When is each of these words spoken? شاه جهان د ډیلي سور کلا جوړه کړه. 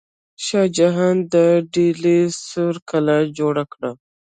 شاه 0.45 0.67
جهان 0.77 1.15
د 1.33 1.35
ډیلي 1.73 2.19
سور 2.49 2.75
کلا 2.89 3.19
جوړه 3.37 3.63
کړه. 3.73 3.89